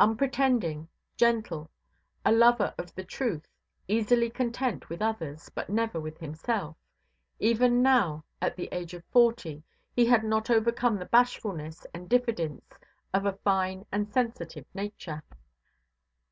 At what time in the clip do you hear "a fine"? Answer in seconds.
13.24-13.86